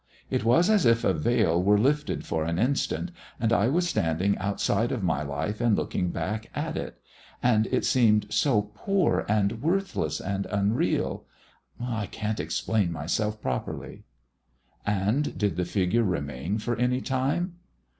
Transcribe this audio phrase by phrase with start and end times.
[0.31, 4.35] It was as if a veil were lifted for an instant, and I was standing
[4.39, 6.99] outside of my life and looking back at it;
[7.43, 11.25] and it seemed so poor and worthless and unreal
[11.79, 14.03] I can't explain myself properly."
[14.87, 17.57] "And did the figure remain for any time?"